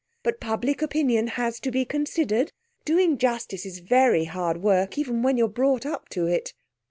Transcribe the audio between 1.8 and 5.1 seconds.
considered. Doing justice is very hard work,